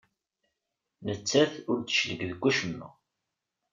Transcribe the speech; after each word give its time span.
Nettat 1.05 1.53
ur 1.69 1.77
d-teclig 1.79 2.21
deg 2.29 2.37
wacemma. 2.41 2.87